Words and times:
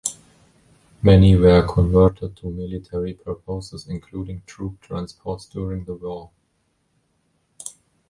Many 1.03 1.35
were 1.35 1.61
converted 1.61 2.35
to 2.37 2.49
military 2.49 3.13
purposes 3.13 3.87
including 3.87 4.41
troop-transports 4.47 5.45
during 5.45 5.85
the 5.85 5.93
war. 5.93 6.31